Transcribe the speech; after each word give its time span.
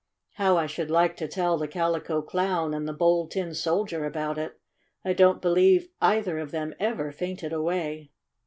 How 0.31 0.57
I 0.57 0.65
should 0.65 0.89
like 0.89 1.15
to 1.17 1.27
tell 1.27 1.59
the 1.59 1.67
Calico 1.67 2.23
Clown 2.23 2.73
and 2.73 2.87
the 2.87 2.91
Bold 2.91 3.29
Tin 3.29 3.53
Soldier 3.53 4.03
about 4.03 4.39
it. 4.39 4.59
I 5.05 5.13
don't 5.13 5.39
believe 5.43 5.89
either 6.01 6.39
of 6.39 6.49
them 6.49 6.73
ever 6.79 7.11
fainted 7.11 7.53
away." 7.53 8.09